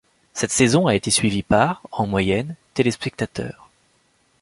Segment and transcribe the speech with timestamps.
[0.33, 3.69] Cette saison a été suivie par, en moyenne, téléspectateurs.